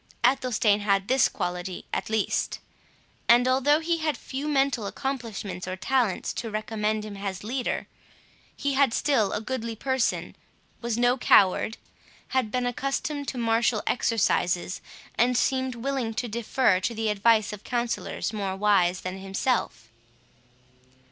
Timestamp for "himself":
19.19-19.87